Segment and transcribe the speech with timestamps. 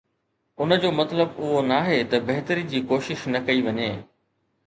[0.61, 3.91] ان جو مطلب اهو ناهي ته بهتري جي ڪوشش نه ڪئي وڃي.